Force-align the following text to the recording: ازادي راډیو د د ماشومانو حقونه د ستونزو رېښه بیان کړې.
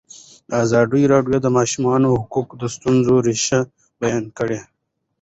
ازادي 0.63 1.03
راډیو 1.13 1.33
د 1.41 1.43
د 1.45 1.47
ماشومانو 1.57 2.07
حقونه 2.21 2.53
د 2.61 2.63
ستونزو 2.75 3.13
رېښه 3.27 3.59
بیان 4.01 4.25
کړې. 4.37 4.59